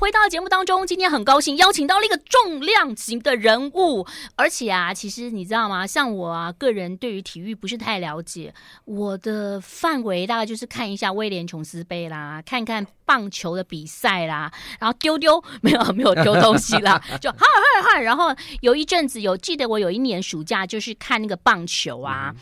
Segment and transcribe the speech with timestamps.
[0.00, 5.86] 回到节目当中，今天很高兴邀请到了一个重量级的人物，而且啊，其实你知道吗？
[5.86, 8.54] 像我啊，个人对于体育不是太了解，
[8.86, 14.50] 我的范围大概就是看一下威廉琼斯杯啦，看看棒球的比赛啦，
[14.80, 22.34] 然后丢丢没有没有丢东西啦，就嗨嗨嗨，然后有一阵子有记得我有一年暑假就是看那个棒球啊。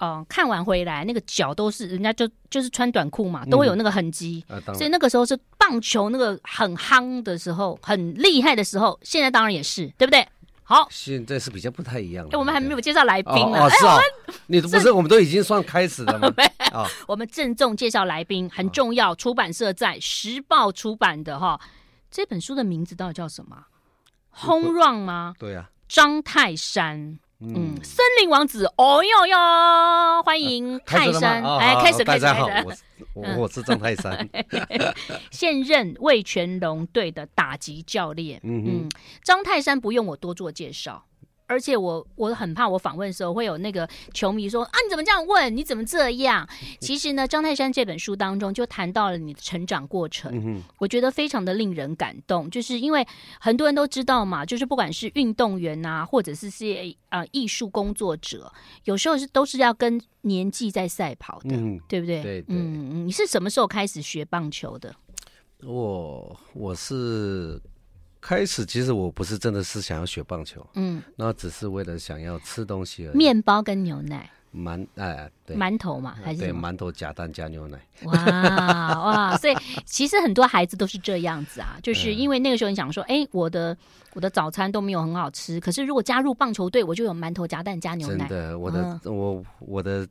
[0.00, 8.98] 嗯看完回来那个脚都是，人家就就是穿短裤嘛，都会有那个痕迹，嗯啊、所以那个时候是棒球那个很夯的时候，很厉害的时候。
[9.02, 10.26] 现在当然也是，对不对？
[10.62, 12.26] 好，现在是比较不太一样。
[12.30, 13.64] 哎，我们还没有介绍来宾呢。
[13.64, 13.98] 哦，是啊，
[14.46, 16.28] 你不是我们都已经算开始了吗？
[16.72, 21.58] 啊、我们郑重介绍来宾很重要，出版社在时报出版的哈。
[22.10, 23.56] 这本书的名字到底叫什么
[24.44, 25.34] ？Home Run 吗？
[25.38, 27.18] 对呀、啊，张泰山。
[27.46, 34.26] 嗯，森林王子，哦哟哟，欢迎泰山，哎，开始，开始，大家好，我是我，我是张泰山，
[35.30, 38.40] 现任魏全龙队的打击教练。
[38.44, 38.88] 嗯嗯，
[39.22, 41.04] 张泰山不用我多做介绍。
[41.46, 45.54] 而且我我很怕我访问的时候会有那个球迷说啊，你怎么这样问？
[45.54, 46.48] 你怎么这样？
[46.80, 52.48] 其实呢，张泰山这本书当中就谈到了你的成长过程，嗯、我觉得非常的令人感动。
[52.48, 53.06] 就是因为
[53.38, 58.50] 很多人都知道嘛，就是不管是运动员呐、啊，或者是些啊艺术工作者，
[58.84, 62.22] 有时候是都是要跟年纪在赛跑的，嗯、对不对？
[62.22, 62.56] 对对。
[62.56, 64.94] 嗯嗯，你是什么时候开始学棒球的？
[65.62, 67.60] 我我是。
[68.26, 73.16] 开始其实我不是真的是想要学棒球，嗯，那只是为了想要吃东西而已。
[73.16, 77.78] 面包跟牛奶，馒哎对，馒头嘛还是对馒头夹蛋加牛奶。
[78.04, 83.76] 哇哇，所以其实很多孩子都是这样子啊， 就是因为那个时候你想说，哎、欸，我的
[84.14, 88.26] 我的早餐都没有很好吃，可是如果加入棒球队，我就有馒头夹蛋加牛奶。
[88.26, 90.08] 真的，我的、嗯、我我的。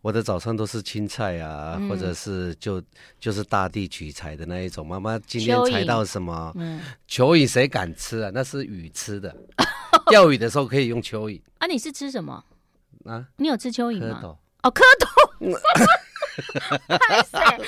[0.00, 2.82] 我的早餐都是青菜啊，嗯、或者是就
[3.20, 4.86] 就是大地取材的那一种。
[4.86, 6.52] 妈妈今天采到什么？
[6.56, 8.30] 嗯，蚯蚓谁敢吃啊？
[8.32, 9.34] 那是鱼吃的。
[10.08, 11.40] 钓鱼的时候可以用蚯蚓。
[11.58, 12.44] 啊，你是吃什么？
[13.04, 14.20] 啊，你有吃蚯蚓吗？
[14.22, 14.36] 蝌蚪。
[14.62, 15.58] 哦，蝌蚪。
[17.08, 17.60] 太帅，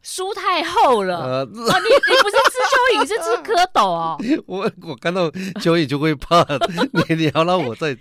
[0.00, 1.18] 书太厚了。
[1.18, 4.18] 呃、啊，你你不是吃蚯蚓，是吃蝌蚪哦。
[4.46, 6.44] 我我看到蚯蚓就会怕。
[7.08, 7.92] 你你要让我再。
[7.92, 7.98] 哎、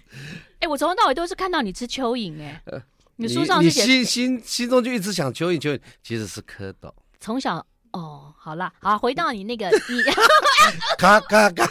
[0.61, 2.61] 欸，我从头到尾都是看到你吃蚯蚓哎。
[2.65, 2.81] 呃
[3.21, 6.91] 你书上你心心心中就一直想蚯蚓，蚯蚓其实是蝌蚪。
[7.19, 10.01] 从小哦，好了，好，回到你那个你，
[10.97, 11.67] 咔 咔咔，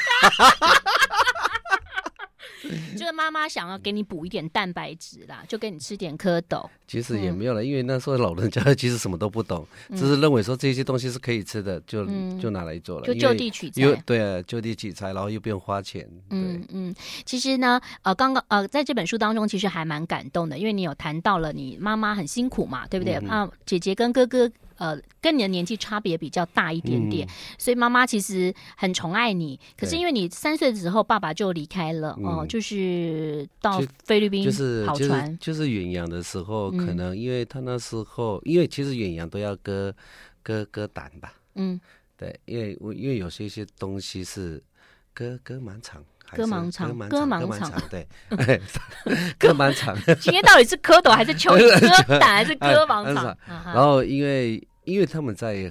[3.00, 6.69] 就是妈妈想要给你补一点蛋白质啦，就给你吃点蝌蚪。
[6.87, 9.66] 其实也没有了，因为那时候老人家 其实什么都不懂，
[9.97, 12.05] 只是认为说这些东西是可以吃的，就
[12.38, 13.94] 就拿来做了，就就地取材。
[14.05, 16.06] 对啊，就地取材，然后又不用花钱。
[16.31, 16.94] 嗯嗯，
[17.25, 23.15] 其实呢，呃，刚刚呃，在这本书当中，其实还蛮感动的，因为你有谈到了你妈妈很辛苦嘛，对不对？
[23.28, 24.50] 啊，姐姐跟哥哥。
[24.81, 29.61] 呃，跟你的年纪差别比较大一点点，嗯、所以妈妈其实很宠爱你。
[29.77, 34.51] 可是因为你三岁的时候，爸爸就离开了哦、呃，就是到菲律宾
[34.87, 39.95] 跑船，就是远洋的时候，可能因为他那时候，嗯、因为其实远洋都要割
[40.43, 41.79] 割割胆吧，嗯，
[42.17, 44.62] 对，因为我因为有些一些东西是
[45.12, 46.03] 割割蛮长，
[46.35, 48.09] 割蛮长， 割蛮长，对，
[49.39, 49.97] 割蛮长。
[50.21, 52.07] 今天到底是蝌蚪还是蚯蚓？
[52.07, 53.37] 割胆还是割蛮长？
[53.67, 54.63] 然后因为。
[54.85, 55.71] 因为他们在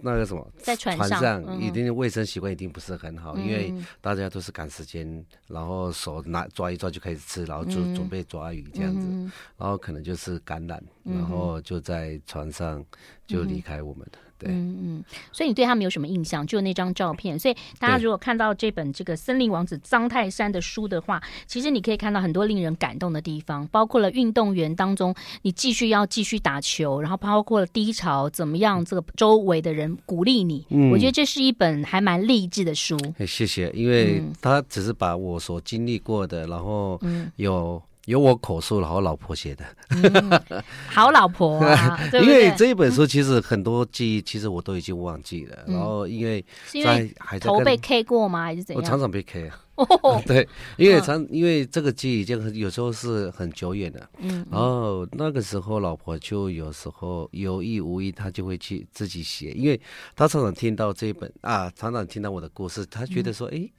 [0.00, 12.84] 那个什么，在船上，一定卫生习惯一定不是很好，嗯、因为大家都是赶时间，然后手拿抓一抓就开始吃，然后就准备抓鱼这样子，嗯、然后可能就是感染，嗯、然后就在船上
[13.26, 14.18] 就离开我们了。
[14.40, 16.46] 嗯对嗯嗯，所以你对他们有什么印象？
[16.46, 17.38] 就那张照片。
[17.38, 30.64] 所以大家如果看到这本这个森林王子张泰山的书的话，其实你可以看到很多令人感动的地方，包括了运动员当中，你继续要继续打球，然后包括了低潮怎么样，这个周围的人鼓励你。
[30.70, 32.96] 嗯，我觉得这是一本还蛮励志的书。
[33.26, 37.00] 谢谢，因为他只是把我所经历过的，然后
[37.36, 37.82] 有。
[38.08, 42.00] 有我口述，然后老婆写的，嗯，好老婆啊！
[42.22, 45.58] 因为这一本书其实很多记忆，其实我都已经忘记了。
[45.66, 46.42] 嗯、然后因为
[46.82, 48.44] 在还在头被 K 过吗？
[48.44, 48.82] 还是怎样？
[48.82, 49.60] 我常常被 K 啊。
[49.74, 54.08] 哦、 对，因为常因为这个记忆已经有时候是很久远的。
[54.20, 54.42] 嗯。
[54.50, 59.78] 然后那个时候，老婆就有时候有意无意，她就会去自己写，因为
[60.16, 63.70] 她常常听到这一本啊，常常听到我的故事，她觉得说，哎、嗯。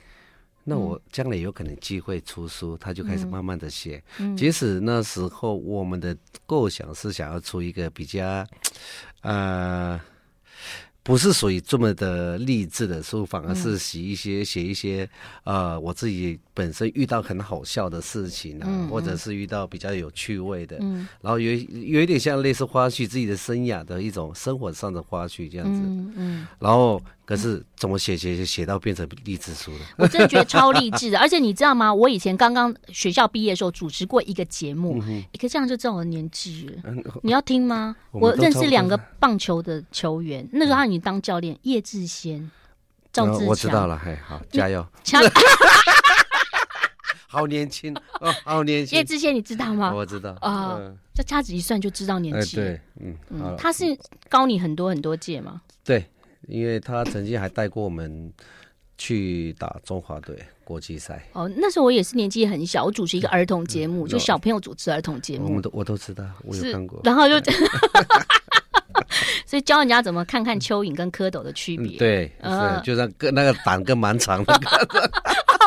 [0.70, 4.02] 那我将来有可能机会出书，他就开始慢慢的写。
[4.20, 8.46] 嗯，即使那时候我们的构想是想要出一个比较，
[9.22, 10.00] 呃，
[11.02, 15.10] 不是属于这么的励志的书，反而是写一些写一些
[15.44, 20.78] 呃我自己本身遇到很好笑的事情啊，或者是遇到比较有趣味的，
[21.22, 25.82] 然后有有一点像类似花絮自己的生涯的一种生活上的花絮这样子。
[26.16, 27.02] 嗯，然后。
[27.30, 29.80] 可是怎么写写写写到变成励志书了？
[30.00, 31.18] 我真的觉得超励志的。
[31.22, 31.94] 而且你知道吗？
[31.94, 35.00] 我以前刚刚学校毕业的时候主持过一个节目，
[35.32, 36.82] 一个这样就知道我年纪了。
[37.22, 37.96] 你要听吗？
[38.10, 42.50] 我认识两个棒球的球员，那时候他已经当教练，叶志先、
[43.14, 43.46] 赵志强。
[43.46, 44.84] 我知道了，嘿，好，加油。
[47.32, 48.98] 好年轻哦，好年轻。
[48.98, 49.94] 叶志先，你知道吗？
[49.94, 50.80] 我知道啊，
[51.14, 52.56] 这掐指一算就知道年纪。
[52.56, 53.96] 对，嗯嗯，他是
[54.28, 55.62] 高你很多很多届吗？
[55.84, 56.10] 对，
[56.48, 58.32] 因为他曾经还带过我们
[58.98, 61.24] 去打中华队国际赛。
[61.34, 65.56] 哦，那时候我也是年纪很小，我主持一个儿童节目，就小朋友主持儿童节目。
[65.56, 67.02] 我都我都知道，我有看过。
[67.04, 67.36] 然后就，
[69.46, 71.98] 所以教人家怎么看看蚯蚓跟蝌蚪的区别。
[71.98, 74.60] 对，是，就像跟那个胆更蛮长的。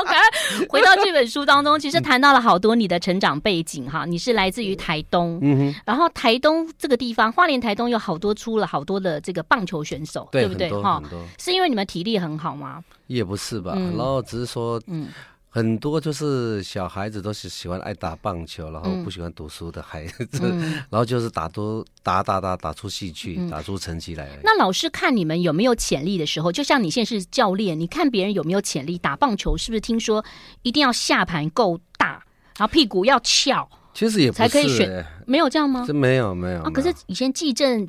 [0.69, 10.71] 回到这本书当中，其实谈到了好多你的成长背景哈，你是来自于台东，嗯哼，然后台东这个地方，花莲台东有好多出了好多的这个棒球选手，对不对？
[10.83, 11.03] 哈，
[11.39, 12.83] 是因为你们体力很好吗？
[13.07, 15.09] 也不是吧，然后只是说，嗯。
[15.55, 24.27] 很多就是小孩子都是喜欢爱打棒球，然后不喜欢读书的孩子，嗯、 然后就是打多打打打打出戏去，嗯、打出成绩来。
[24.43, 30.25] 那老师看你们有没有潜力的时候，就像你现在是教练，你看别人有没有潜力打棒球，是不是听说
[30.63, 32.25] 一定要下盘够大，
[32.57, 33.69] 然后屁股要翘？
[33.93, 35.85] 其实也才可以选，没有这样吗？
[35.87, 36.71] 这没有没有啊。
[36.71, 37.87] 可是以前纪政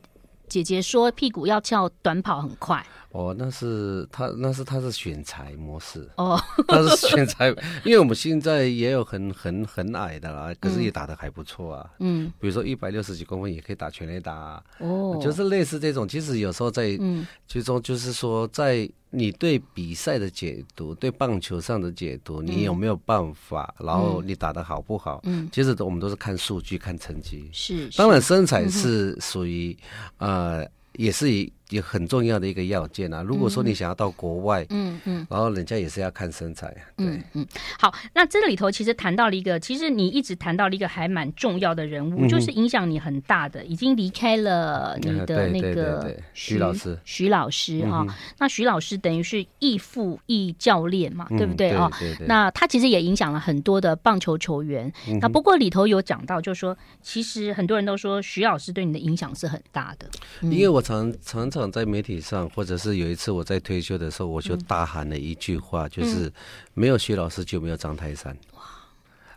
[0.49, 2.85] 姐姐说屁股要翘，短跑很快。
[3.13, 6.35] 哦，那是他，那是他是选材模式哦，
[6.67, 7.49] 他是选材，
[7.85, 11.87] 因为我们现在也有很很很矮的啦，可是也打的还不错啊。
[11.99, 14.63] 嗯，比如说一百六十几公分也可以打全垒打啊。
[14.79, 16.07] 哦，就是类似这种。
[16.07, 23.75] 其实有时候在，嗯，其中就是说，在你对比赛的解读，对棒球上的解读，你有没有办法？
[23.77, 25.21] 然后你打的好不好？
[25.25, 27.47] 嗯，其实我们都是看数据、看成绩。
[27.53, 29.77] 是，当然身材是属于
[30.17, 30.67] 呃。
[30.95, 33.23] 也是一也很重要的一个要件啊。
[33.23, 37.47] 如果说你想要到国外，嗯嗯，然后人家也是要看身材，对，嗯嗯。
[37.79, 48.05] 好，那这里头其实谈到了一个，其实你一直谈到了一个还蛮重要的人物，就是影响你很大的，已经离开了你的那个徐老师，徐老师哈。
[48.37, 51.89] 那徐老师等于是义父义教练嘛，对不对啊？
[52.27, 54.93] 那他其实也影响了很多的棒球球员。
[55.19, 60.07] 那不过里头有讲到，就是说，其实很多人都说徐老师对你的影响是很大的，
[60.43, 60.83] 因为我。
[60.83, 66.31] 常常常在媒体上，或者是有一次我在退休的时候，我就大喊了一句话，就是
[66.73, 68.35] 没有徐老师就没有张泰山。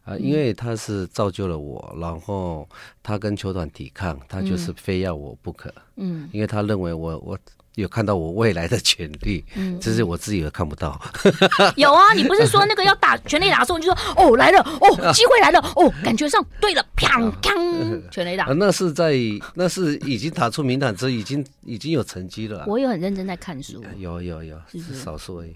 [0.07, 0.15] 哇！
[0.15, 2.69] 啊，因为他是造就了我，然后
[3.03, 5.73] 他跟球团抵抗，他就是非要我不可。
[5.97, 7.39] 嗯，因为他认为我我。
[7.77, 10.99] 有看到我未来的潜力，嗯，只是我自己也看不到。
[11.77, 18.47] 有啊，你不是说那个要打全垒打的时候，你就说 哦来了，哦机会来了，哦感觉上对了，砰砰全垒打。
[18.47, 19.13] 那是在
[19.53, 22.65] 那是已经打出名堂之后，已经已经有成绩了。
[22.67, 25.55] 我有很认真在看书，有有有，是少数而已。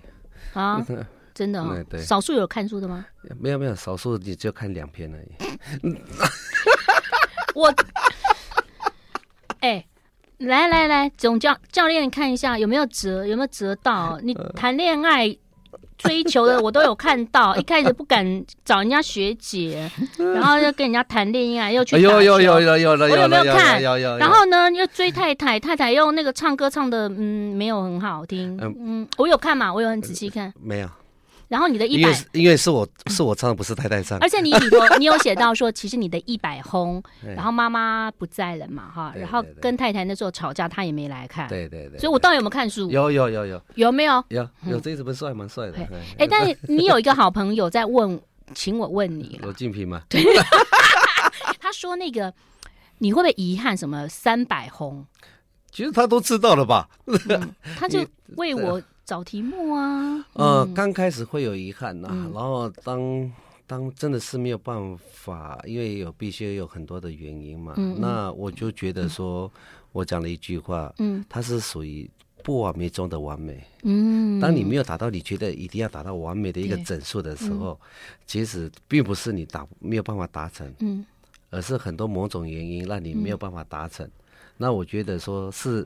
[0.52, 0.86] 啊，
[1.34, 3.04] 真的啊，对，少数有看书的吗？
[3.38, 5.98] 没有没有，少数你就看两篇而已。
[7.54, 7.72] 我，
[9.60, 9.84] 哎。
[10.40, 14.18] 来来来，总教教练看一下有没有折，有没有折到？
[14.24, 15.36] 你谈恋爱
[15.98, 23.82] 追求的我都有看到，一开始不敢找人家学姐，然后又跟人家谈恋爱，又去有有有有有我有没有看？
[23.84, 24.16] 有有。
[24.16, 30.88] 然后呢，又追太太，太太又那个唱歌唱的嗯没有很好听，嗯，我有看嘛，我有很仔细看，没有。
[31.50, 34.16] 然后你的一百，因为是我是我唱的，不是太太唱。
[34.20, 37.02] 而且你里头你有写到说，其实你的一百轰，
[37.34, 41.48] 然后妈妈不在了嘛，哈，然后跟太太那时候吵架，她也没来看。
[41.48, 41.98] 对对对。
[41.98, 42.88] 所以我到底有没有看书？
[42.88, 43.60] 有有有有。
[43.74, 44.24] 有没有？
[44.28, 45.78] 有有，这一本书还蛮帅的。
[46.18, 48.20] 哎，但是你有一个好朋友在问，
[48.54, 50.02] 请我问你罗静平吗？
[50.08, 50.22] 对。
[51.58, 52.32] 他说那个
[52.98, 55.04] 你会不会遗憾什么三百轰？
[55.72, 56.88] 其实他都知道了吧？
[57.76, 58.80] 他就为我。
[59.10, 63.32] 找题目啊，呃，刚开始会有遗憾呐，然后当
[63.66, 69.50] 当真的是没有办法，因为有必须有很多的原因嘛，那我就觉得说，
[69.90, 72.08] 我讲了一句话，嗯，它是属于
[72.44, 77.76] 不完美中的完美，嗯，当你没有达到你觉得一定要达到完美的一个整数的时候，
[78.26, 81.04] 其实并不是你达没有办法达成，嗯，
[81.50, 84.08] 而是很多某种原因让你没有办法达成，
[84.56, 85.84] 那我觉得说是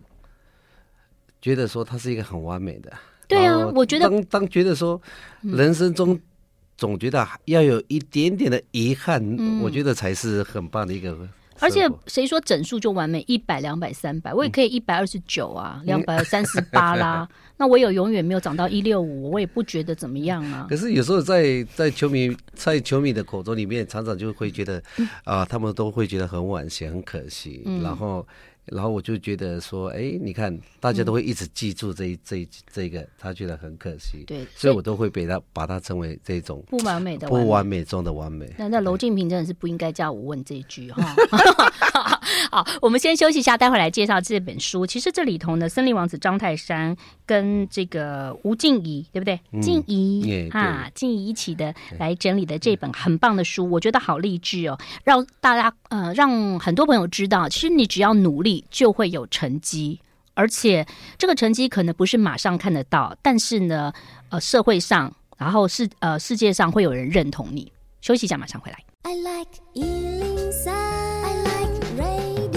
[1.41, 2.93] 觉得说它是一个很完美的。
[3.27, 5.01] 对啊，我觉得当当觉得说，
[5.43, 6.19] 人生中
[6.77, 11.17] 总觉得要有一点点的遗憾，嗯、我觉得才是很棒的一个。
[11.61, 13.25] 而且谁说整数就完美？
[13.29, 17.27] 一百、两百、三百，我也可以一百二十九啊，两百三十八啦。
[17.57, 20.67] 那我有永远没有涨到一六五，我也不觉得怎么样啊。
[20.69, 24.83] 可是有时候在在球迷在球迷的口中里面，常常就会觉得
[25.23, 28.27] 啊、他们都会觉得很惋惜、很可惜，嗯、然后。
[28.67, 34.25] 然后我就觉得说，哎，你看，大家都会一直记住这一、嗯、这一这个，他觉得很可惜。
[34.27, 38.51] 对，所以我都会被他把它称为这种不完美的不完美中的完美。
[38.59, 41.05] 那那楼静平真的是不应该叫我问这一句哈。
[42.51, 44.87] 好，我们先休息一下，待会来介绍这本书。
[44.87, 49.39] 其实这里头呢，森林王子张泰山跟这个吴静怡，对不对？
[49.61, 58.54] 静怡、嗯、啊，静怡一起的来整理的这本很棒的书，我觉得好励志哦，让大家呃，让很多朋友知道，其实你只要努力。
[58.71, 60.01] 就会有成绩，
[60.35, 63.93] 而且这个成绩可能不是马上看得到，但是呢，
[64.29, 67.73] 呃，社会上，然后世呃世界上会有人认同你。
[68.01, 68.79] 休息一下，马上回来。
[69.03, 72.55] I like 103, I like radio。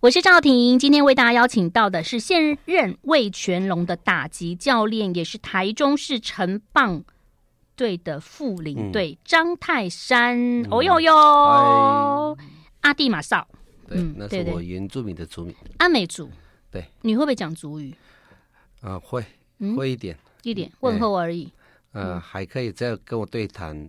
[0.00, 7.04] 我是赵婷，今天为大家邀请到的是现任魏全龙的打击教练，也是台中市城棒
[7.76, 10.62] 队的副领队张泰山。
[10.62, 12.38] 嗯、哦呦呦，
[12.82, 13.48] 阿弟马少。
[13.88, 16.30] 对，那是我原住民的族名，阿美族。
[16.70, 17.94] 对，你会不会讲族语？
[18.80, 19.24] 啊，会，
[19.76, 21.50] 会一点，一点问候而已。
[21.92, 23.88] 呃，还可以，只要跟我对谈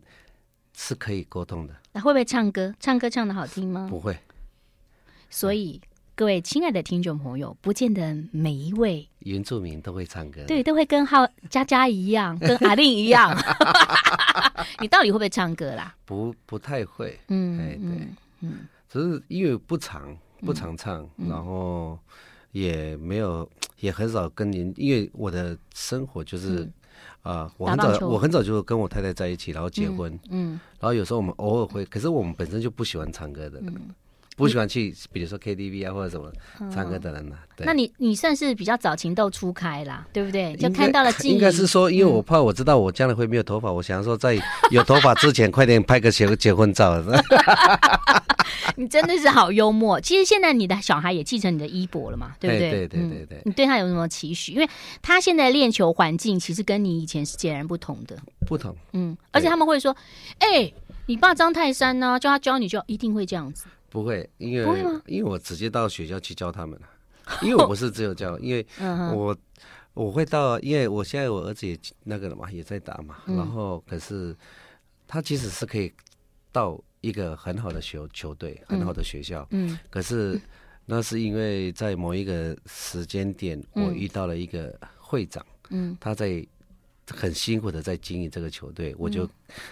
[0.78, 1.76] 是可以沟通的。
[1.94, 2.74] 那会不会唱歌？
[2.80, 3.88] 唱歌唱的好听吗？
[3.90, 4.16] 不会。
[5.30, 5.82] 所以，
[6.14, 10.44] 各位亲爱的听众朋友，不见得每一位原住民都会唱歌。
[10.46, 13.36] 对，都会跟浩佳佳一样， 跟阿令一样。
[14.80, 15.96] 你到底会不会唱歌啦？
[16.06, 17.20] 不，不太会。
[17.30, 18.08] 嗯，哎，对，
[18.42, 18.68] 嗯。
[18.96, 22.00] 只是因为不常不常唱，然后
[22.54, 23.50] 也没有
[23.82, 26.66] 也很少跟您，因为我的生活就是
[27.24, 30.60] 啊、我很早我很早就跟我太太在一起，然后结婚，嗯，嗯。
[30.80, 33.60] 然后有时候我们偶尔会，可是我们本身就不喜欢唱歌的。
[33.60, 33.94] 嗯
[34.36, 36.32] 不喜欢去，比如说 KTV 啊或者什么
[36.74, 37.44] 唱歌的人呢、啊？
[37.56, 40.56] 对，那你你算是比较早情窦初开啦，对不对？
[40.58, 41.12] 就看到了。
[41.24, 44.38] 应该是说，因为我怕我知道我将来会没有头发，嗯、我想说在
[44.72, 47.02] 有头发之前快点拍个结结婚照。
[48.78, 50.02] 你真的是好幽默。
[50.02, 52.72] 其实现在你的小孩也继承你的衣钵了嘛， 对不对？
[52.72, 53.42] 对对对对对、嗯。
[53.46, 54.52] 你对他有什么期许？
[54.52, 54.68] 因为
[55.02, 58.18] 他现在练球环境其实跟你以前是截然不同的。
[58.46, 58.76] 不同。
[58.92, 59.96] 嗯，而且他们会说
[60.40, 60.74] ：“哎、欸，
[61.06, 62.20] 你爸张泰山呢、啊？
[62.20, 63.66] 叫他教你就一定会这样子。”
[63.96, 66.88] 不会，因为因为我直接到学校去教他们了，
[67.42, 68.66] 因为我不是只有教，因为
[69.16, 69.38] 我
[69.94, 74.36] 我会到，因为我现在我儿子也那个了嘛，也在打嘛，然后可是
[75.08, 75.90] 他其实是可以
[76.52, 80.38] 到一个很好的球球队，很好的学校，嗯，可是
[80.86, 86.46] 那是因为在某一个时间点，我遇到了一个会长，嗯，他在。
[87.14, 89.30] 很辛苦的在经营这个球队，我就，嗯、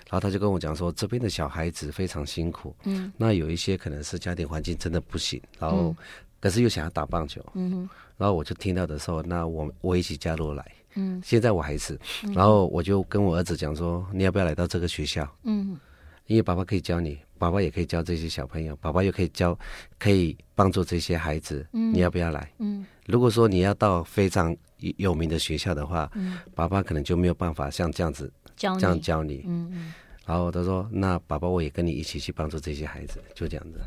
[0.09, 5.95] 然后他就跟我讲说，这边的小孩子非常辛苦，嗯，那有一些可能是家庭环境真的不行，然后，嗯、
[6.39, 11.99] 可是又想要打棒球，嗯哼，然后我就听到的时候，那我我一起加入来，嗯，现在我还是，
[12.33, 15.27] 然后我就跟我儿子讲说，你要不要来到这个学校？
[15.43, 15.79] 嗯，
[16.27, 19.57] 因为爸爸可以教你，爸爸也可以教这些小朋友，爸爸又可以教，
[19.97, 22.51] 可以帮助这些孩子，嗯，你要不要来？
[22.59, 24.55] 嗯，如果说你要到非常。
[24.97, 29.41] 有名的学校的话，嗯、爸爸可能就没有办法像这样子教你这样教你。
[29.47, 29.93] 嗯嗯。
[30.25, 33.79] 然后他说：“那爸爸我也跟你一起去帮助这些孩子，就这样子。”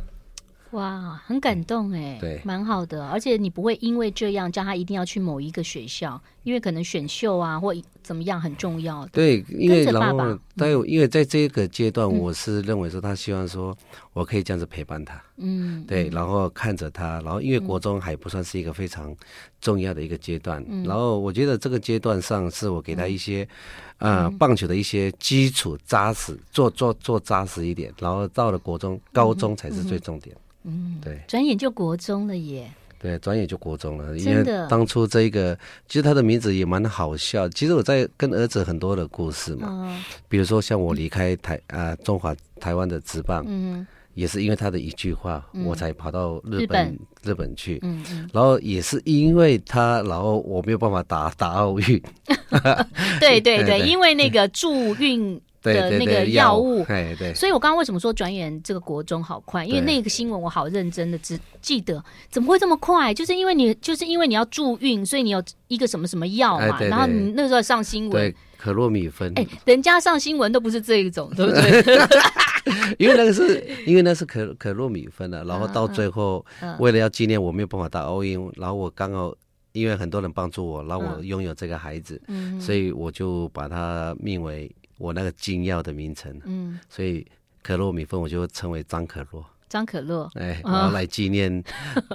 [0.72, 3.06] 哇，很感动哎，对，蛮好的。
[3.06, 9.06] 而且你不会因为这样叫他一定要去某一个学校，因为可能选秀啊或怎么样很重要。
[9.06, 13.76] 对，因为然后但因为在这个阶段，我是认为说他希望说
[14.12, 19.14] 我可以这样子陪伴他，嗯，对，然后看着他，然后因为国中还不算是一个非常
[19.60, 23.48] 重要的一个阶段，然后我觉得这个阶段上是我给他一些
[23.98, 30.34] 呃棒球的一些基础扎实，做做做扎实一点，然后到了国中、高中才是最重点。
[30.34, 30.40] 嗯，
[31.02, 32.70] 对，转眼就国中了耶。
[32.98, 35.54] 对，转眼就国中了，因为当初这一个，
[35.86, 37.46] 其实他的名字也蛮好笑。
[37.50, 39.96] 其实我在跟儿子很多的故事嘛，哦、
[40.30, 52.02] 比如说像我离开台啊、呃、中华台湾的职棒，嗯，也是因为他的一句话，嗯、我才跑到日本日本，去，嗯嗯，然后也是因为他，然后我没有办法打打奥运。
[53.20, 55.38] 对对 对，因为那个助运。
[55.74, 59.64] 的那个药物，对对，所以我刚刚为什么说转眼这个国中好快？
[59.64, 63.12] 因为那个新闻我好认真的只记得，怎么会这么快？
[63.12, 71.82] 就是因为你，就是因为你要助孕，所以你有一个什么什么药嘛，然后你那时候上新闻，可洛米芬，哎，人家上新闻都不是这一种，对不对？
[72.98, 76.44] 因为那个是因为那是可可洛米芬的，然后到最后
[76.78, 79.32] 为了要纪念我没有办法打奥运，然后我刚好
[79.72, 82.20] 因为很多人帮助我，让我拥有这个孩子，
[82.60, 84.70] 所以我就把它命为。
[84.98, 87.26] 我那个精药的名称，嗯，所以
[87.62, 91.62] 可洛米粉我就称为张可洛，张可洛，哎，然后来纪念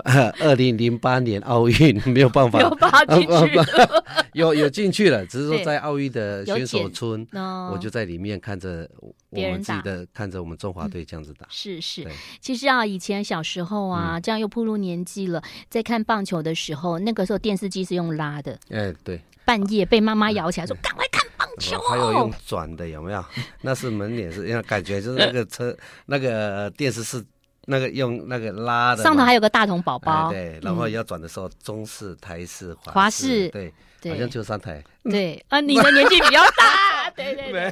[0.40, 2.70] 二零零八年奥运 没有办法，有
[3.16, 3.60] 进去，
[4.34, 8.90] 有有进去了，只是说在奥运的选手村，哦、我就在里面看着
[9.30, 11.46] 我们自己的，看着我们中华队这样子打。
[11.46, 12.08] 嗯、是是，
[12.40, 18.58] 其实啊，以前小时候啊，嗯、这样又步入年纪了，在看棒球的时候，那个时候电视机是用拉的。
[18.70, 19.22] 哎，对。
[19.44, 21.01] 半夜被妈妈摇起来说：“赶快
[21.58, 23.24] 看棒球。”还有用转的有没有？
[23.62, 27.24] 那是门脸是，因为感觉就是那个车那个电视是。
[27.68, 33.72] 那个用那个拉的，上头还有个大童宝宝，哎，对，然后要转的时候，中式、台式、华式，对，
[34.10, 34.84] 好像就三台。
[35.04, 37.72] 对啊，你的年纪比较大， 对对对。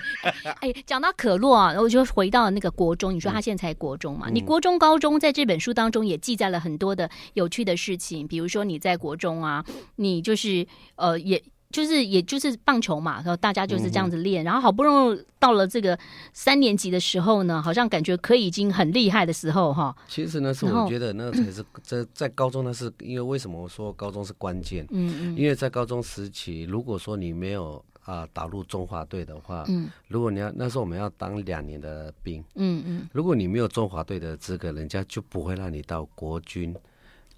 [0.59, 4.29] 哎，讲到可洛啊，我就回到那个国中，你说他现在才国中嘛？
[4.29, 10.67] 你国中、高中在这本书当中也记载了很多的有趣的事情，比如说你在国中啊，你就是
[10.97, 11.41] 呃也。
[11.71, 15.97] 就是，也就是棒球嘛，然后大家就是这样子练，嗯、然后好不容易到了这个
[16.33, 19.95] 三年级的时候呢，好像感觉可以已经很厉害的时候哈。
[20.07, 24.83] 其实呢，是我觉得那才是 在在高中，那是因为为什么我说高中是关键？
[24.89, 36.75] 嗯嗯，因为在高中时期，如果说你没有啊、呃、打入中华队的话，嗯，如果你要那时候我们要当两年的兵，嗯嗯，如果你没有中华队的资格，人家就不会让你到国军。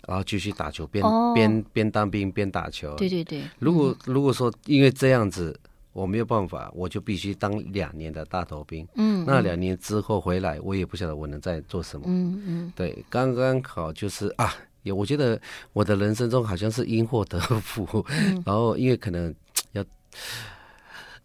[0.08, 1.04] 然后继续打球，边
[1.34, 2.96] 边边当兵边打球。
[2.96, 3.44] 对对对。
[3.60, 5.58] 如果如果说因为这样子
[5.94, 8.88] 我没有办法，我就必须当两年的大头兵。
[8.96, 9.24] 嗯。
[9.26, 12.06] 那两年之后回来，我也不晓得我能再做什么。
[12.08, 12.74] 嗯嗯。
[12.76, 14.54] 对，刚刚好就是啊，
[14.84, 15.40] 也我觉得
[15.74, 18.06] 我的人生中好像是因祸得福。
[18.10, 18.42] 嗯。
[18.46, 19.34] 然后因为可能
[19.74, 19.84] 要，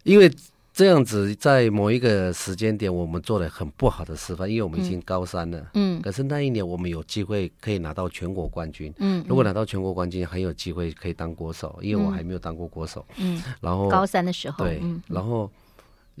[0.03, 0.31] 因为。
[0.77, 5.71] 这样子，在某一个时间点，我们做了很不好的示范，因为我们已经高三了。
[5.73, 5.99] 嗯。
[6.03, 8.93] 可是那一年，我们有机会可以拿到全国冠军。
[8.99, 9.25] 嗯。
[9.27, 13.03] 如果拿到全国冠军，很有机会可以当国手，因为我还没有当过国手。
[13.17, 13.41] 嗯。
[13.59, 13.89] 然后。
[13.89, 14.63] 高三的时候。
[14.63, 14.79] 对。
[15.07, 15.49] 然后。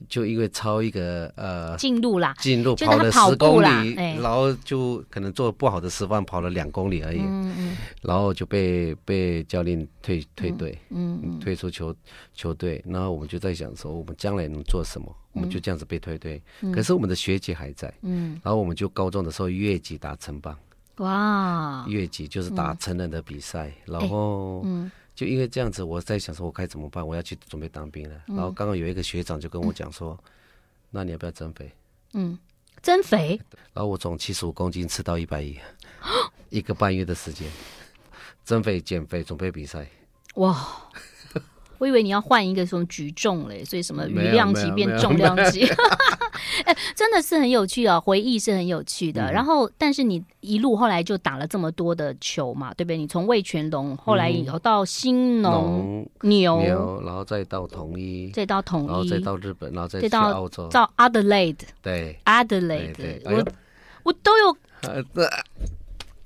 [0.07, 11.95] 就因为超一个呃进入啦，进入跑了十公里，然后就可能做不好的示范，跑了两公里而已，嗯嗯，然后就被被教练退退队，嗯，退出球
[12.33, 15.15] 球队，然后我们就在想说，我们将来能做什么？
[15.33, 16.41] 我们就这样子被退队，
[16.73, 20.57] 可是我们的学姐还在，嗯，然后我们就高中的时候越级打成棒，
[20.97, 24.91] 哇，越级就是打成人的比赛，然后嗯。
[25.17, 27.05] 就因为这样子，我在想说，我该怎么办？
[27.05, 28.15] 我要去准备当兵了。
[28.27, 30.29] 嗯、然后刚刚有一个学长就跟我讲说：“嗯、
[30.91, 31.71] 那你要不要增肥？”
[32.13, 32.37] 嗯，
[32.83, 33.41] 增肥。
[33.73, 35.57] 然后我从七十五公斤吃到一百一，
[36.51, 37.49] 一个半月的时间，
[38.43, 39.87] 增肥减肥准备比赛。
[40.35, 40.87] 哇！
[41.79, 45.65] 我以为你要换一个什么举重嘞，所以什么余量级变重量级，
[46.67, 49.25] 哎，真的是很有趣哦，回忆是很有趣的。
[49.29, 52.97] 嗯、然后，但是你一路后来就打了这么多的球嘛，对不对？
[52.97, 63.45] 你从魏全龙，后来以后到新农牛，牛，然后再到统一，再到统一，然后再到日本，然后再到澳洲，到 Adelaide，对，Adelaide，我
[64.03, 64.57] 我都有。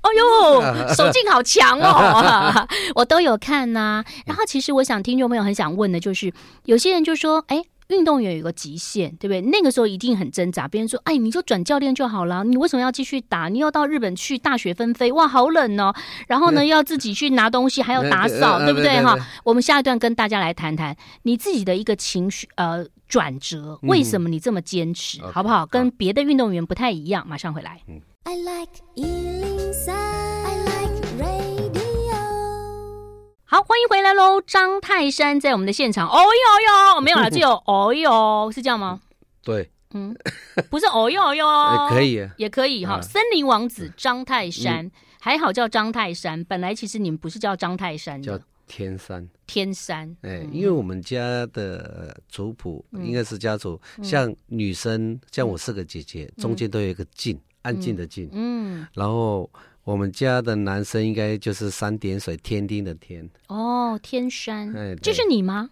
[0.04, 0.62] 哦呦，
[0.98, 2.68] 手劲好强哦！
[2.96, 4.06] 我都有看呐、啊。
[4.26, 6.34] 然后，其实我想听众朋友很想问的，就是
[6.66, 9.42] 有些人就说：“哎，运动员有个极限，对不对？
[9.42, 10.68] 那个时候一定很挣扎。
[10.68, 13.50] 别人说：‘哎，你就转教练就好了，你为什么要继续打？
[13.50, 15.94] 你要到日本去，大雪纷飞，哇，好冷哦！
[16.28, 19.02] 然后呢，要自己去拿东西，还要打扫，对不对？
[19.04, 19.18] 哈。
[19.44, 25.66] 我们下一段跟大家来谈谈你自己的一个情绪呃转折，为什么你这么坚持，好不好？
[25.66, 27.28] 跟别的运动员不太一样。
[27.28, 27.82] 马上回来。
[28.24, 28.72] I like
[33.54, 34.40] 好，欢迎回来喽！
[34.40, 36.08] 张泰山在我们的现场。
[36.08, 39.02] 哦哟哟，没有了， 只有哦哟，是这样吗？
[39.44, 40.16] 对，嗯，
[40.70, 43.02] 不是哦哟哟，可以，也可以哈。
[43.02, 46.42] 森林王子张泰山，还好叫张泰山。
[46.46, 49.28] 本来其实你们不是叫张泰山，叫天山。
[49.46, 59.50] 天山，哎，因为我们家的族谱应该是家族，像女生，像我四个姐姐，中间都有一个静，安静的静，嗯，然后。
[59.84, 63.28] 我们家的男生应该就是三点水天丁的天。
[63.48, 65.70] 哦，天山，哎，就是你吗？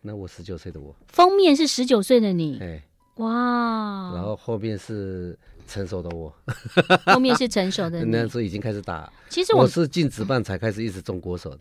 [0.00, 2.82] 那我十九岁的我，封面是十九岁的你，哎，
[3.16, 6.32] 哇，然后后面是成熟的我，
[7.06, 9.12] 后面是成熟的你， 那时候已经开始打。
[9.28, 11.60] 其实我，我是进职棒才开始一直中国手的。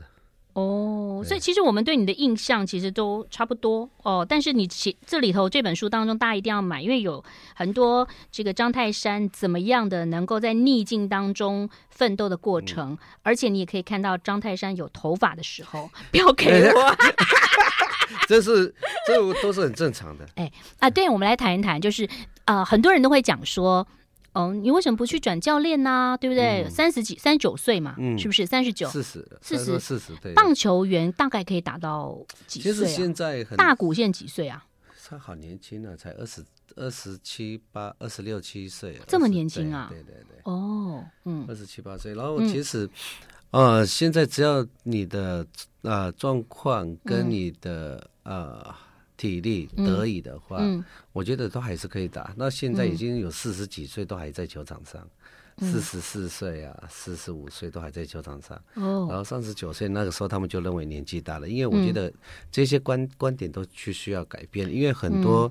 [0.56, 4.26] 哦，所以其实我们对你的印象其实都差不多哦。
[4.28, 7.22] 但是你写这里头这本书当中，大家一定要买，因为有
[7.54, 16.96] 很多这个张泰山怎么样的能够在逆境当中奋斗的过程，嗯、而且你也可以看到张泰山有头发的时候，不要给我，
[18.26, 18.74] 这是
[19.06, 20.26] 这都是很正常的。
[20.36, 22.06] 哎啊，对，我们来谈一谈，就是
[22.46, 23.86] 啊、呃，很多人都会讲说。
[24.36, 26.18] 哦，你为什么不去转教练呢？
[26.20, 26.70] 对不对？
[26.70, 28.46] 三十几、三十九岁嘛，嗯是不是？
[28.46, 30.14] 三十九、四十、四十、四十。
[30.18, 32.74] 对，棒球员大概可以打到几岁？
[32.74, 34.66] 其实现在很大谷现在几岁啊？
[35.08, 36.44] 他好年轻啊，才二十
[36.76, 39.88] 二十七八、二十六七岁，这么年轻啊？
[39.90, 42.14] 对对对，哦，嗯，二十七八岁。
[42.16, 42.90] 然后其实，
[43.52, 45.46] 嗯、呃，现在只要你的
[45.84, 48.76] 呃状况跟你的、嗯、呃
[49.18, 52.34] 体力得以的话，嗯嗯、我觉得都还是可以打。
[52.36, 55.08] 那现在已经有四十几岁都还在球场上。
[55.58, 62.12] 四十四岁啊，四十五岁都还在球场上，哦，然后三十九岁那个时候，他们就认为年纪大了，因为我觉得
[62.52, 65.50] 这些观观点都去需要改变，因为很多。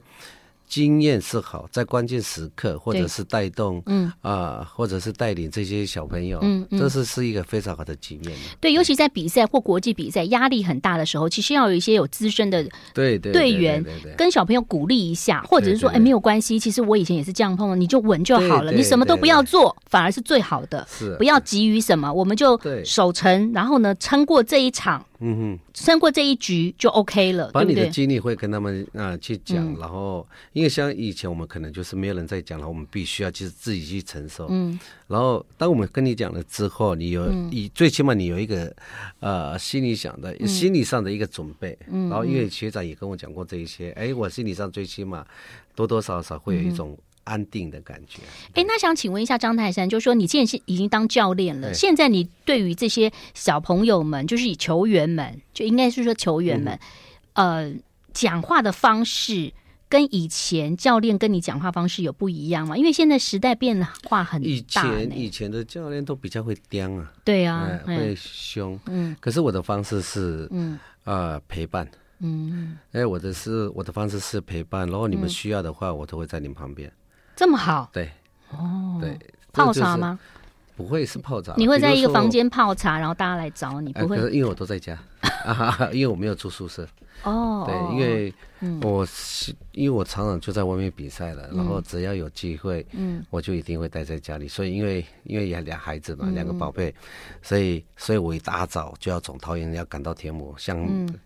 [0.66, 8.33] 经验是好，在关键时刻或者是带动，嗯啊、呃，或者是带领这些小朋友，嗯，嗯这是是一个非常好的经验。
[8.61, 13.85] 对，尤其在比赛或国际比赛压力很大的时候，其实要有一些有资深的对队员
[14.16, 20.87] 跟小朋友鼓励一下，或者是说，哎，没有关系，其实我以前也是这样碰，你就稳就好了，你什么都不要做，反而是最好的。
[20.90, 25.05] 是，不要急于什么，我们就守城，然后呢，撑过这一场。
[25.26, 34.46] 嗯哼，胜过这一局就 OK 了，把你的经历会跟他们啊、呃、去讲，嗯、然后因为像以前我们可能就是没有人在讲了，我们必须要就是自己去承受。
[34.50, 38.70] 嗯，然后当我们跟你讲了之后，你有以、嗯、最起码你有一个
[39.20, 41.78] 呃心里想的、嗯、心理上的一个准备。
[41.88, 45.26] 嗯，然后因为学长也跟我讲过这一些，哎，我心理上最起码
[45.74, 46.94] 多多少少会有一种。
[47.24, 48.20] 嗯安定的感觉。
[48.52, 56.78] 哎，那想请问一下张泰山，就是说你现在是已经当教练了，现在你对于这些小朋友们，就是以球员们，就应该是说球员们，
[57.32, 57.74] 呃，
[58.12, 59.52] 讲话的方式
[59.88, 62.76] 跟以前教练跟你讲话方式有不一样吗？
[62.76, 64.46] 因为现在时代变化很大。
[64.46, 68.78] 以前以前的教练都比较会刁啊，对啊，会凶。
[68.87, 71.88] 嗯，可是我的方式是，嗯，呃，陪伴。
[72.20, 76.90] 嗯，哎，我的是我的方式是陪伴，然后你们需要的话，我都会在你们旁边。
[77.37, 78.11] 这么好，对，
[78.51, 79.18] 哦，对，
[79.53, 80.18] 泡茶吗？
[80.77, 84.99] 不会是泡茶，你会在一个房间泡茶，然后大家来找你，不会，因为我都在家，
[85.92, 86.87] 因为我没有住宿舍。
[87.23, 88.35] 哦，对，因为
[88.83, 94.49] 我是因为我常常就在外面比赛了，然后只要有机会，嗯，我就一定会待在家里。
[94.49, 96.92] 所以因为因为有俩孩子嘛，两个宝贝，
[97.40, 100.77] 所以所以我一大早就要从桃园要赶到天母，像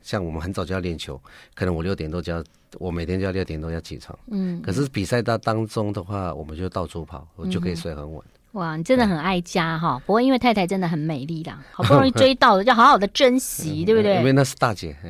[0.02, 1.20] 像我们很早就要练球，
[1.54, 2.44] 可能我六点多就要。
[2.78, 8.22] 我每天就要六点多要起床，嗯，可是比赛到当中的话，我们就到处跑，我就可以睡很稳。
[8.52, 10.00] 哇，你真的很爱家哈！
[10.06, 14.16] 不过因为太太真的很美丽啦，好不容易 追到的，要好好的珍惜，对不对？
[14.16, 14.96] 因为那是大姐。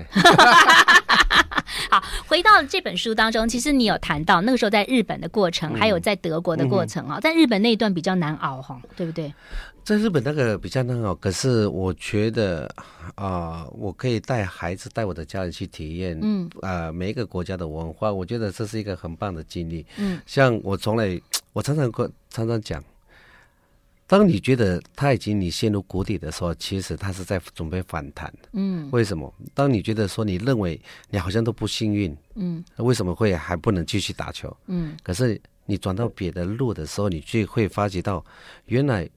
[1.91, 9.33] 好，回到这本书当中，其实你有谈到那个时候在日本的过程，还有在德国的过程啊，在日本那一段比较难熬哈，对不对？
[9.85, 12.67] 在日本那个比较难熬，可是我觉得
[13.15, 19.87] 啊、呃，我可以带孩子、带我的家人去体验，嗯，啊、呃，每一个国家的文化，我觉得这是一个很棒的经历。
[19.97, 21.19] 嗯，像我从来，
[21.55, 21.91] 我常常
[22.29, 22.85] 常常讲，
[24.09, 28.33] 当你觉得他已经你陷入谷底的时候，其实他是在准备反弹。
[28.53, 29.33] 嗯，为什么？
[29.55, 34.57] 当你觉得说你认为你好像都不幸运，嗯，为什么会还不能继续打球？
[34.67, 38.25] 嗯，可是你转到别的路的时候，你就会发觉到
[38.67, 39.09] 原来。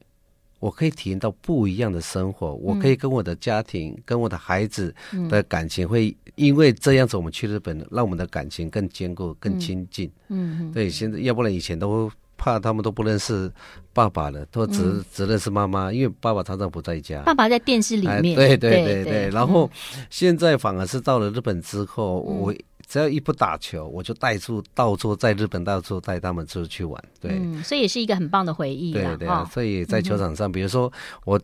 [0.60, 4.94] 我可以体验到不一样的生活，我可以跟我的家庭、跟我的孩子
[5.28, 10.08] 的感情会因为这样子，我们去日本，让我们的感情更坚固、更亲近。
[10.28, 13.52] 嗯，对，现在要不然以前都怕他们都不认识
[13.94, 17.22] 爸爸了，都只只认识妈妈，因为爸爸常常不在家。
[17.22, 18.36] 爸爸在电视里面。
[18.36, 19.70] 对对对对，然后
[20.10, 22.52] 现在反而是到了日本之后，我。
[22.88, 28.92] 只要一不打球，我就带出到处在日本到处带他们出去玩，对、嗯，所以也是一个很棒的回忆。
[28.92, 30.92] 对对啊，哦、所以在球场上，嗯、比如说
[31.24, 31.40] 我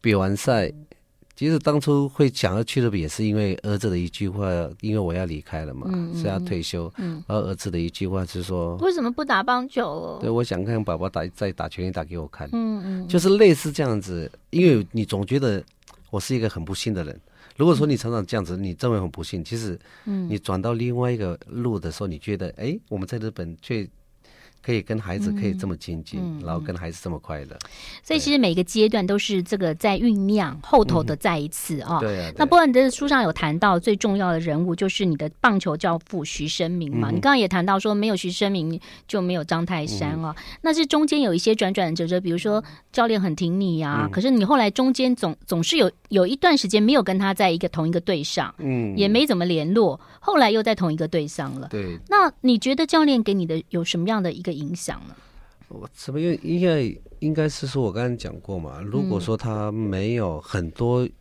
[0.00, 0.72] 比完赛，
[1.38, 4.44] 其实当初会想要去日本，也是因为儿子的一句话，
[4.80, 10.18] 因为我要离开了嘛，嗯、是要退休，嗯，然后儿子的一句话是说，为什么不打棒球？
[10.20, 15.62] 对，我想看爸爸打再打拳，你打给我看，嗯嗯，就是类似这样子，因为你总觉得
[16.10, 17.20] 我是一个很不幸的人。
[17.56, 23.88] 如果说你常常这样子，你认为很不幸，其实，你转到另外一个路的时候，你觉得，哎，我们在日本却。
[24.62, 27.56] 可以跟孩子可以这么亲近，然后跟孩子这么快乐，
[28.02, 31.98] 所以其实每个阶段都是这个在酝酿后头的再一次啊。
[32.00, 32.32] 对啊。
[32.36, 37.10] 那不过你的书上有谈到最重要的人物就是你的棒球教父徐生明嘛？
[37.10, 40.34] 嗯、你刚刚也谈到说没有徐生明就没有张泰山哦。
[40.36, 51.68] 嗯、那是中间有一些转转折折，比如说教练很挺你啊，嗯、可是你后来中间总总是有有一段时间没有跟他在一个同一个队上，嗯，也没怎么联络，后来又在同一个队上了。
[51.70, 51.98] 对。
[52.08, 55.14] 那你觉得教练给你的有什么样的一个影响呢？
[55.68, 58.80] 我怎么应应该应该是说，我刚才讲过嘛。
[58.80, 61.12] 如果说他没有很多，嗯、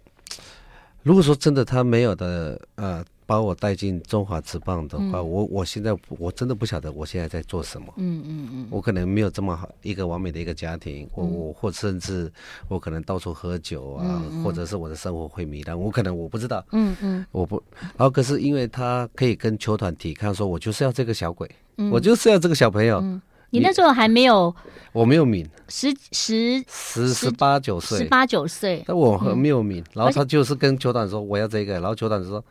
[1.03, 7.93] 如果说真的他没有的呃把我带进中华职棒的话，我我现在我真的不晓得我现在在做什么。
[7.97, 12.31] 嗯嗯嗯，我可能没有这么好一个完美的一个家庭，我我或甚至
[12.69, 16.65] 我可能到处喝酒啊，或者是我的生活会糜烂，我可能我不知道。
[16.71, 21.51] 嗯嗯，我不，然后可是因为他可以跟球团抵抗，说我就是要这个小鬼，
[21.91, 23.03] 我就是要这个小朋友。
[23.49, 24.55] 你那时候还没有，
[24.93, 32.41] 我没有敏，十十十十八九岁，十八九岁，但我还没有敏，然后他就是跟球团说我要这个，然后球团就说。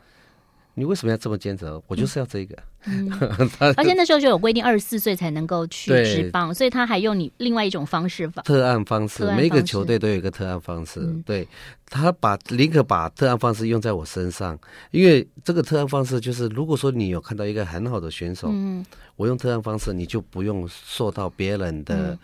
[0.79, 1.65] 你为什么要这么坚持？
[1.87, 2.55] 我就是要这个。
[2.85, 3.11] 嗯、
[3.77, 11.01] 而且那时候就有规定，二十四岁才能够去职棒，所以他还用你另外一种方式方特案方式，每个球队都有一个特案方式。
[11.01, 11.49] 嗯、对，
[11.89, 14.57] 他把宁可把特案方式用在我身上，
[14.91, 18.85] 因为这个特案方式就是，如果说你有看到一个很好的选手，嗯、
[19.17, 22.17] 我用特案方式，你就不用受到别人的、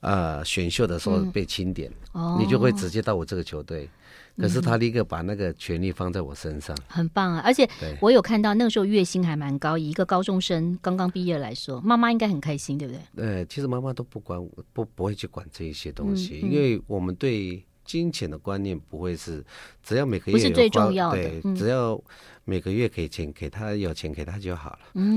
[0.00, 3.88] 嗯、呃选秀的时候被清点，嗯、你就会直接到我这个球队。
[4.36, 7.42] 可是他立刻把那个权利放在我身上，很棒啊！
[7.44, 7.68] 而且
[8.00, 13.00] 我有看到那个时候月薪还蛮高，以一个高中生刚刚毕业来说，妈妈应该很开心，对不对？
[13.14, 14.40] 对，其实妈妈都不管，
[14.72, 19.44] 不不会去管这一些东西，嗯嗯、因为我们对金钱的观念不会是
[19.82, 22.02] 只要每个月不是最重要的，对，嗯、只要
[22.44, 24.78] 每个月给钱给他，有钱给他就好了。
[24.94, 25.14] 嗯，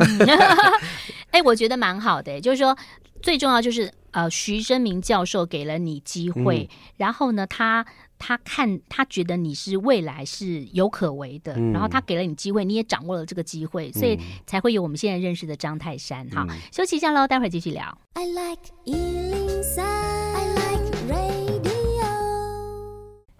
[1.31, 2.77] 哎，我觉得蛮好的，就是说
[3.21, 7.85] 最重要就是呃，徐祯明教授给了你机会，嗯、然后呢，他。
[8.27, 16.27] 他看，他觉得你是未来是有可为的，嗯、然后他给了你机会，你也掌握了这个机会，所以才会有我们现在认识的张泰山。
[16.31, 17.95] 好，嗯、休息一下喽，待会儿继续聊。
[18.13, 22.05] I like 103, I like radio。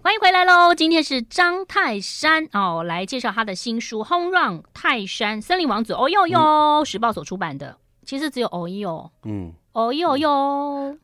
[0.03, 2.47] 欢迎回来喽，今天是张泰山。
[2.53, 10.99] 哦，来介绍他的新书《Home Run 泰山森林王子》哦哟哟，时报所出版的，其实只有哦哟，嗯，哦哟哟。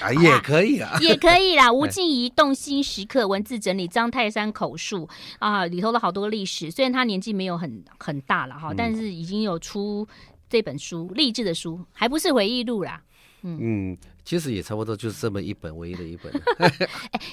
[0.00, 1.72] 啊，也可以啊， 也可以啦。
[1.72, 5.08] 吴静怡动心时刻文字整理，张泰山口述
[5.38, 6.70] 啊，里头的好多历史。
[6.70, 10.06] 虽然他年纪没有很很大了哈，但是已经有出
[10.48, 13.02] 这本书励志的书，还不是回忆录啦。
[13.42, 13.96] 嗯。
[14.28, 16.30] 嗯其实也差不多，就是这么一本，唯一的一本。
[16.60, 16.70] 哎，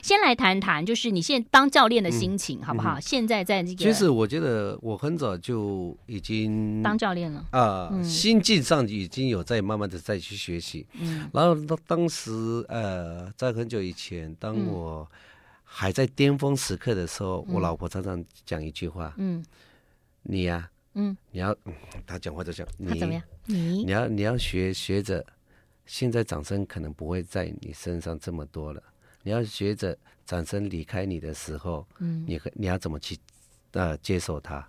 [0.02, 2.98] 先来谈谈，就是你现在当教练的心情，好不好？
[3.02, 3.84] 现在在这个……
[3.84, 10.88] 其实我觉得我很早就已经当教练了啊，心境上已经有在慢慢的再去学习。
[10.94, 12.32] 嗯，然后当当时
[12.70, 15.06] 呃，在很久以前，当我
[15.66, 19.44] 还在巅峰时刻的时候，我老婆常常讲一句话，嗯，
[20.24, 21.54] 你呀，嗯，你要，
[22.08, 23.22] 他讲话就讲你怎么样？
[23.48, 25.26] 你你要你要学学着。
[25.86, 28.82] 现在掌声可能不会在你身上这么多了，
[29.24, 33.17] 你要学着掌声离开你的时候，嗯，你你要怎么去
[33.71, 34.67] 呃接受它？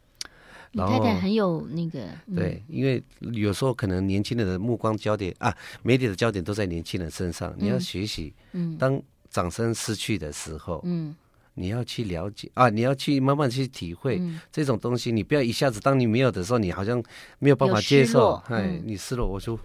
[0.73, 3.03] 你太太很有那个，嗯、对，因为
[3.33, 9.01] 有时候可能年轻人的目光焦点啊，媒体的焦点都在年轻人身上，你要学习，嗯，当
[9.31, 11.17] 掌声失去的时候，嗯，
[11.55, 14.21] 你要去了解啊，你要去慢慢去体会
[14.53, 17.03] 这种东西，你不要一下子当你没有的时候，你好像
[17.39, 19.59] 没有办法接受，哎，你失落，我说。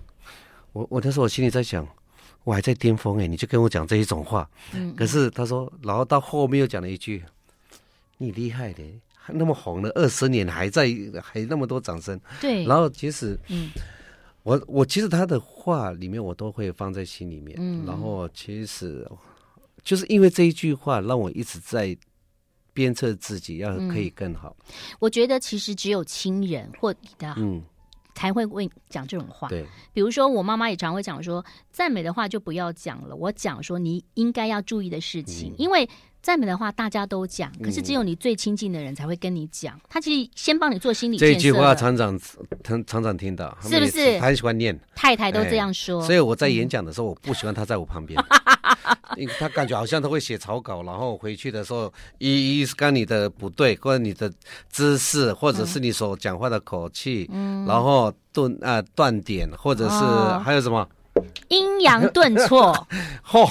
[0.73, 1.87] 我我那时候我心里在想，
[2.43, 7.23] 我还在巅峰哎，你就跟我讲这一种话，嗯，可是他说，然后到后面又讲了一句，
[8.17, 8.83] 你厉害的，
[9.27, 10.87] 那么红了二十年还在
[11.21, 13.69] 还那么多掌声，对，然后其实，嗯，
[14.43, 19.05] 我我其实他的话里面我都会放在心里面，嗯，然后其实
[19.83, 21.95] 就是因为这一句话让我一直在
[22.73, 24.55] 鞭策自己要可以更好。
[24.99, 27.61] 我觉得其实只有亲人或你的，嗯。
[28.13, 35.89] 才会问讲这种话，对，比如说我妈妈也常会讲说，赞美的话就不要讲了，我讲说你应该要注意的事情，嗯、因为
[36.21, 41.33] 赞美的话大家都讲，可是只有你最亲近的人才会跟你讲，他其实先帮你做心理建设。
[41.33, 42.19] 这句话厂长
[42.63, 44.19] 常常常听到，是不是？
[44.19, 48.17] 他很喜欢念，太太都这样说，所以我在演讲的时候，我不喜欢他在我旁边。
[49.17, 54.31] 因为他感觉好像他会写草稿，然后回去的时候一一跟你的不对，或者你的
[54.69, 55.81] 姿势，或者是。
[55.81, 59.95] 你所讲话的口气，嗯，然后顿啊断点，或者是。
[60.43, 60.87] 还有什么
[61.47, 62.87] 阴阳顿挫。
[63.27, 63.49] 嚯，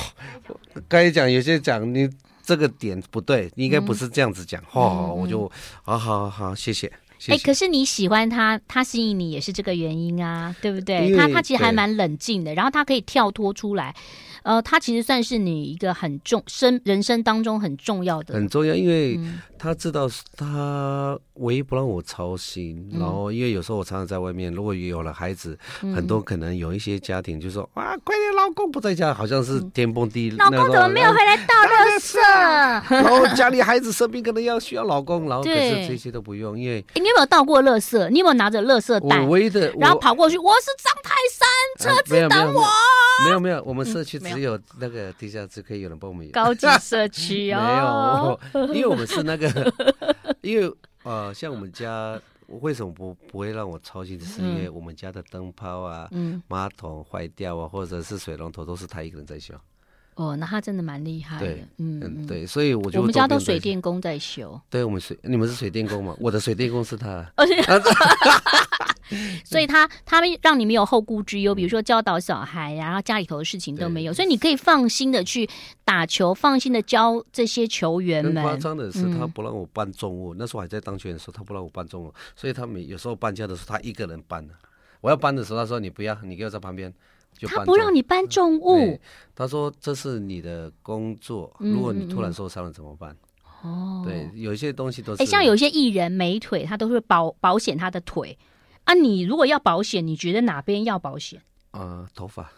[0.89, 2.09] 该讲有些讲你
[2.51, 4.61] 这个点不对，应该不是这样子讲。
[4.73, 5.49] 哦，我就
[5.85, 6.93] 好好好，谢谢。
[7.29, 11.15] 哎，可是你喜欢他，他吸引你也是这个原因啊，对不对？
[11.17, 13.95] 他他其实还蛮冷静的，然后他可以跳脱出来。
[14.43, 19.19] 呃，他其实算是你一个很重生人生当中很重要的，很重要，因为
[19.59, 22.89] 他知道他唯一不让我操心。
[22.93, 30.39] 嗯、然后，因为有时候我常常在外面，如果有了孩子，嗯、很多可能有一些家庭就说：“啊，快点，老公不在家，好像是天崩地裂。
[30.39, 32.17] 嗯”老公怎么没有回来倒垃圾？
[32.91, 38.09] 然后家里孩子生病，可能要需要老公，然后可是这些都不用，因为你有没有倒过垃圾？
[38.09, 39.21] 你有没有拿着垃圾袋？
[39.21, 42.65] 我唯一的，然后跑过去，我是张泰山，车子等我。
[43.25, 46.31] 没有没有，我们社区只有那个地下室可以有人帮我们。
[46.31, 49.73] 高级社区哦， 没有，因为我们是那个，
[50.43, 54.19] 因为呃，像我们家，我为什么不不会让我操心？
[54.21, 59.55] 是因为我们家的灯泡啊、嗯、马桶坏掉啊，或者是水龙头，都是他一个人在修。
[60.21, 61.47] 哦，那他真的蛮厉害的。
[61.47, 64.61] 对，嗯嗯，对，所以我就我们家都水电工在修。
[64.69, 66.15] 对，我们水你们是水电工吗？
[66.21, 67.27] 我的水电工是他。
[69.45, 75.49] 所以他他们让你没有后顾之忧，比如说教导小孩呀，然后家里头的事情都没有，所以你可以放心的去
[75.85, 78.41] 打球，放心的教这些球员们。
[78.45, 80.35] 夸张的是，他不让我搬重物。
[80.35, 84.47] 嗯、那时候还在当球员的时候，他不让我搬重物，所以他每有时候搬家的时候，他一个人搬。
[85.01, 86.93] 我要搬的时候，他说你不要，你给我在旁边。
[87.37, 87.49] 就。
[87.49, 88.99] 他不让你搬重物。
[89.35, 93.17] 他说这是你的工作，如果你突然受伤了怎么办？
[93.63, 95.23] 哦、对，有一些东西都是。
[95.23, 98.39] 哎，像有些艺人美腿，他都会保保险他的腿。
[98.85, 101.43] 啊，你如果要保险，你觉得哪边要保险？
[101.73, 102.51] 呃，头发，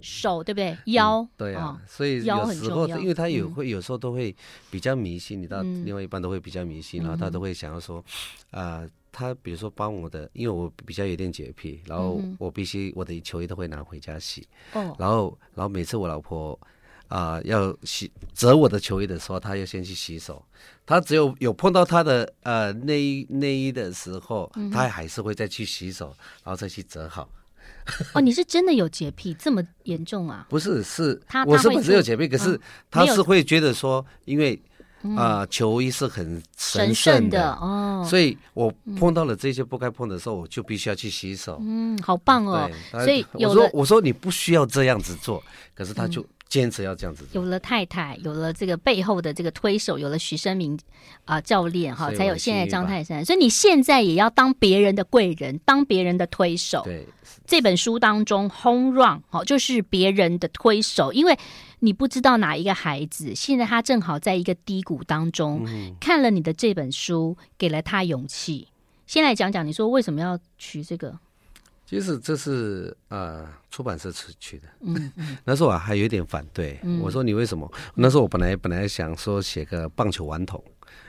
[0.00, 0.78] 手对不对？
[0.86, 4.34] 腰，嗯、对啊、哦，所以有时候，因为他有会有时候都会
[4.70, 7.98] 比较迷信，嗯、你到，另外一半都会比较迷信，嗯、然后他都会想要说，
[8.50, 16.58] 啊、呃，他比如说帮我的，因为我比较有点洁癖，然后我必须我的球衣都会拿回家洗，哦，然后然后每次我老婆。
[17.08, 20.44] 啊、呃，要洗折我的球衣的时候，他要先去洗手。
[20.84, 27.26] 他只有有碰到他的呃内衣内衣的时候，嗯、他还是会再去洗手，然后再去折好。
[28.12, 30.46] 哦，你是真的有洁癖这么严重啊？
[30.50, 34.60] 不是，是他我是本身有洁癖，可是他是会觉得说，因为
[35.16, 41.58] 啊、呃、球衣是很神圣的，神圣的哦，所以我碰到了这些不该碰的时候，我就必须要去洗手。
[41.60, 42.70] 嗯，好棒哦。
[42.92, 45.42] 所以我说我说你不需要这样子做，
[45.74, 46.24] 可是他就。
[46.48, 47.26] 嗯坚持要这样子。
[47.32, 50.74] 有了太太，有了这个背后的这个推手，有了徐生明
[51.26, 53.22] 啊、呃、教练哈，才有现在张泰山。
[53.22, 56.80] 所以你现在也要当别人的贵人，当别人的推手。
[56.84, 57.06] 对，
[57.44, 61.38] 这本书当中，home run 好就是别人的推手，因为
[61.80, 68.68] 你不知道哪一个孩子现在他正好在一个低谷当中，嗯、看了你的这本书，给了他勇气。
[69.06, 71.18] 先来讲讲，你说为什么要取这个？
[71.88, 75.10] 其实这是呃出版社出去的，嗯，
[75.44, 77.66] 那时候我还有点反对，嗯、我说你为什么？
[77.94, 80.62] 那时候我本来本来想说写个棒球顽童。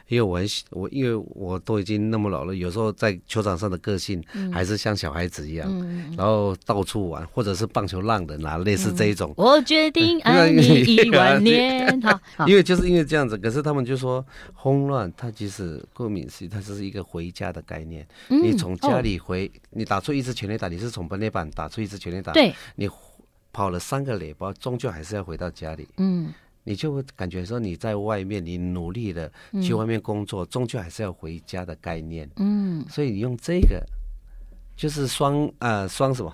[0.10, 9.32] 因为我很喜我，因为我都已经那么老了，有时候在球场上的个性还是像小孩子一样，嗯、然后到处玩，或者是棒球浪人啊，类似这一种。
[9.38, 12.02] 我决定爱你一万年。
[12.36, 18.06] 好，因为就是因为这样子，可是他们就说轰乱，它其实顾名思义，它就是一个回家的概念。
[18.30, 22.90] 嗯、你从家里回，哦、你打出一支全垒打，你是从本垒板打出一支全垒打，对，你
[23.54, 25.88] 跑了三个垒包，终究还是要回到家里。
[25.98, 26.34] 嗯。
[26.70, 32.30] 你就会感觉说你在外面，你努力的去外面工作，终究还是要回家的概念。
[32.36, 33.84] 嗯，所以你用这个，
[34.78, 36.32] 就是双呃双什么，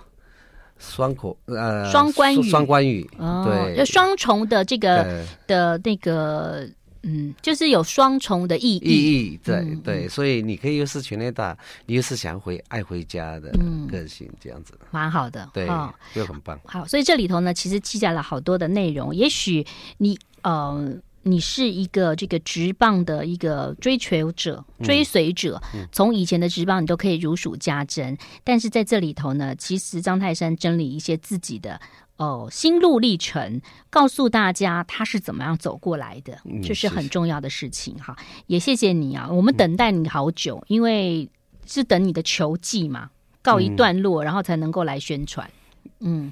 [0.78, 6.68] 双口呃双关语，双关语，哦、对，就双重的这个的那个。
[7.08, 8.80] 嗯，就是有双重的意义。
[8.80, 13.52] 意义，对、嗯、对，所以你可以又是全垒打，你又是想回爱回家的
[13.88, 16.60] 个性，这样子，蛮、嗯、好的，对，哦、就很棒。
[16.66, 19.16] 好，所以这里头呢，其实记载了好多的内容。
[19.16, 19.64] 也许
[20.00, 28.14] 你呃，你是一个这个直棒的一个追求者、追随者，从、嗯、以前的直棒你都可以如数家珍。
[28.14, 31.80] 嗯、但是在这里头呢，其实张泰山整理一些自己的。
[32.18, 38.16] 哦，心路历程，告诉大家他是怎么样走过来的，这、嗯、是很重要的事情哈。
[38.48, 41.30] 也谢谢你啊，我们等待你好久，嗯、因为
[41.66, 43.10] 是等你的球技嘛
[43.42, 45.52] 告一段落，嗯、然后才能够来宣传。
[46.00, 46.32] 嗯，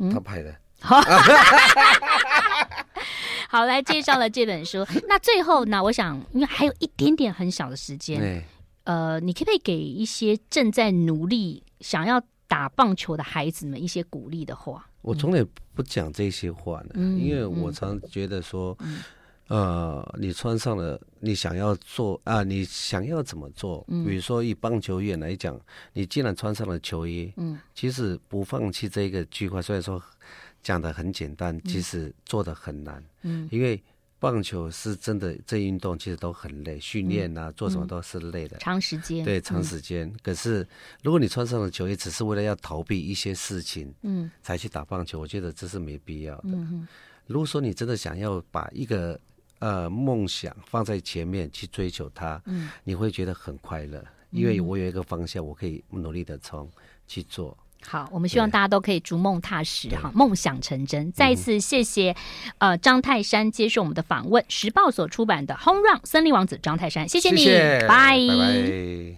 [0.00, 0.52] 嗯他拍的。
[0.80, 1.00] 好，
[3.48, 4.84] 好，来介绍了这本书。
[5.06, 8.44] 那最后呢，我想，因为还有一点点很小的时间，欸、
[8.82, 12.20] 呃，你可不可以给一些正在努力想要？
[12.54, 19.02] 打棒球的孩子们一些鼓励的话，我从来不讲这些话呢，嗯、因为我常觉得说，嗯、
[19.48, 23.84] 呃，你穿上了，你想要做啊，你想要怎么做？
[23.88, 25.60] 嗯、比如说以棒球员来讲，
[25.94, 30.00] 你既然穿上了球衣，嗯，其实不放弃这个计划，虽然说
[30.62, 33.82] 讲的很简单，其实做的很难，嗯，因为。
[34.24, 39.22] 棒球是真的，这运动其实都很累，训练啊，做什么都是累的，长时间。
[39.22, 40.10] 对，长时间。
[40.22, 40.66] 可是，
[41.02, 46.58] 如果你穿上了球衣，只是为了要逃避一些事情，嗯，才去打棒球，我觉得这是没必要的。
[47.26, 49.20] 如果说你真的想要把一个
[49.58, 56.66] 呃梦想放在前面去追求它，嗯，你会觉得很快乐，因为我有一个方向，我可以努力的冲
[57.06, 57.54] 去做。
[57.86, 61.12] 好，我们希望大家都可以逐梦踏实哈，梦想成真。
[61.12, 62.16] 再一次谢谢，
[62.58, 67.46] 呃，张泰山接受我们的访问，时报所出版的《Home Run 森林王子》张泰山，谢谢你，
[67.86, 69.16] 拜拜。